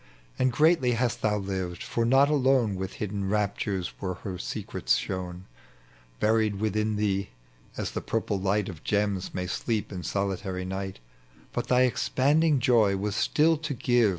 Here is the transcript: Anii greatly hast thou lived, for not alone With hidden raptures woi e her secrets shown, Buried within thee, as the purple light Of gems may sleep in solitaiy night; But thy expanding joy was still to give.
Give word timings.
Anii 0.39 0.49
greatly 0.49 0.91
hast 0.93 1.21
thou 1.21 1.37
lived, 1.37 1.83
for 1.83 2.05
not 2.05 2.27
alone 2.27 2.73
With 2.75 2.93
hidden 2.93 3.29
raptures 3.29 3.93
woi 4.01 4.15
e 4.15 4.19
her 4.23 4.37
secrets 4.39 4.95
shown, 4.95 5.45
Buried 6.19 6.55
within 6.55 6.95
thee, 6.95 7.29
as 7.77 7.91
the 7.91 8.01
purple 8.01 8.39
light 8.39 8.67
Of 8.67 8.83
gems 8.83 9.31
may 9.35 9.45
sleep 9.45 9.91
in 9.91 10.01
solitaiy 10.01 10.65
night; 10.65 10.97
But 11.53 11.67
thy 11.67 11.81
expanding 11.81 12.59
joy 12.59 12.97
was 12.97 13.15
still 13.15 13.57
to 13.57 13.75
give. 13.75 14.09